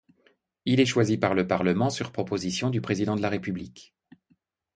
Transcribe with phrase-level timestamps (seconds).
[0.65, 3.93] Il est choisi par le Parlement sur proposition du président de la République.